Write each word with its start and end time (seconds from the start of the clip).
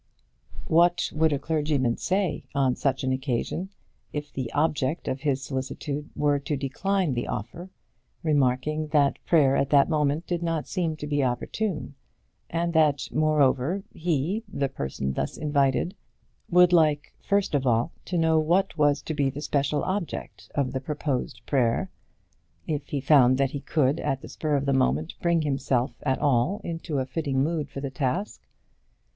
What 0.67 1.11
would 1.13 1.31
a 1.31 1.37
clergyman 1.37 1.95
say 1.97 2.45
on 2.55 2.75
such 2.75 3.03
an 3.03 3.11
occasion 3.13 3.69
if 4.11 4.33
the 4.33 4.51
object 4.51 5.07
of 5.07 5.21
his 5.21 5.43
solicitude 5.43 6.09
were 6.15 6.39
to 6.39 6.57
decline 6.57 7.13
the 7.13 7.27
offer, 7.27 7.69
remarking 8.23 8.87
that 8.87 9.23
prayer 9.27 9.55
at 9.55 9.69
that 9.69 9.89
moment 9.89 10.25
did 10.25 10.41
not 10.41 10.67
seem 10.67 10.95
to 10.95 11.05
be 11.05 11.23
opportune; 11.23 11.93
and 12.49 12.73
that, 12.73 13.09
moreover, 13.11 13.83
he, 13.93 14.43
the 14.51 14.69
person 14.69 15.13
thus 15.13 15.37
invited, 15.37 15.95
would 16.49 16.73
like, 16.73 17.13
first 17.21 17.53
of 17.53 17.67
all, 17.67 17.91
to 18.05 18.17
know 18.17 18.39
what 18.39 18.75
was 18.79 19.03
to 19.03 19.13
be 19.13 19.29
the 19.29 19.39
special 19.43 19.83
object 19.83 20.49
of 20.55 20.71
the 20.73 20.81
proposed 20.81 21.41
prayer, 21.45 21.91
if 22.65 22.87
he 22.87 22.99
found 22.99 23.37
that 23.37 23.51
he 23.51 23.59
could, 23.59 23.99
at 23.99 24.21
the 24.23 24.29
spur 24.29 24.55
of 24.55 24.65
the 24.65 24.73
moment, 24.73 25.13
bring 25.21 25.43
himself 25.43 25.93
at 26.01 26.17
all 26.17 26.59
into 26.63 26.97
a 26.97 27.05
fitting 27.05 27.43
mood 27.43 27.69
for 27.69 27.81
the 27.81 27.91
task? 27.91 28.41